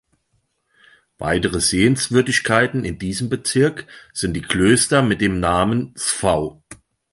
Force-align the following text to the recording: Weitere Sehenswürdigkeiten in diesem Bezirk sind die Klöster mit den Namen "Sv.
Weitere 1.19 1.59
Sehenswürdigkeiten 1.61 2.85
in 2.85 2.97
diesem 2.97 3.29
Bezirk 3.29 3.85
sind 4.13 4.33
die 4.33 4.41
Klöster 4.41 5.03
mit 5.03 5.21
den 5.21 5.39
Namen 5.39 5.93
"Sv. 5.95 6.59